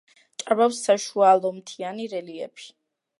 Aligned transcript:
ჭარბობს 0.43 0.79
საშუალომთიანი 0.87 2.09
რელიეფი. 2.15 2.69